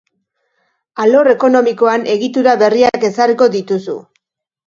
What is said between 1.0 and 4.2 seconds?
Alor ekonomikoan egitura berriak ezarriko dituzu.